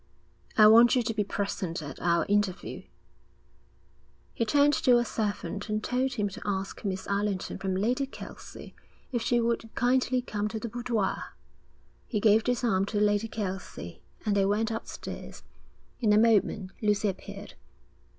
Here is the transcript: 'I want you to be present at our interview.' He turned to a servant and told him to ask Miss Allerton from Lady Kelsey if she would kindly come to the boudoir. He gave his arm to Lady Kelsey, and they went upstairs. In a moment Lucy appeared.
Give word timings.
'I 0.57 0.65
want 0.65 0.95
you 0.95 1.03
to 1.03 1.13
be 1.13 1.23
present 1.23 1.79
at 1.83 2.01
our 2.01 2.25
interview.' 2.27 2.81
He 4.33 4.45
turned 4.45 4.73
to 4.73 4.97
a 4.97 5.05
servant 5.05 5.69
and 5.69 5.83
told 5.83 6.13
him 6.13 6.27
to 6.29 6.41
ask 6.43 6.83
Miss 6.83 7.05
Allerton 7.05 7.59
from 7.59 7.75
Lady 7.75 8.07
Kelsey 8.07 8.73
if 9.11 9.21
she 9.21 9.39
would 9.39 9.69
kindly 9.75 10.23
come 10.23 10.47
to 10.47 10.59
the 10.59 10.69
boudoir. 10.69 11.37
He 12.07 12.19
gave 12.19 12.47
his 12.47 12.63
arm 12.63 12.85
to 12.85 12.99
Lady 12.99 13.27
Kelsey, 13.27 14.01
and 14.25 14.35
they 14.35 14.43
went 14.47 14.71
upstairs. 14.71 15.43
In 15.99 16.11
a 16.13 16.17
moment 16.17 16.71
Lucy 16.81 17.07
appeared. 17.07 17.53